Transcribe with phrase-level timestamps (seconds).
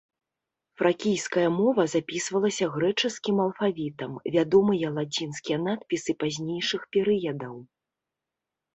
[0.81, 7.55] Фракійская мова запісвалася грэчаскім алфавітам, вядомыя лацінскія надпісы пазнейшых перыядаў.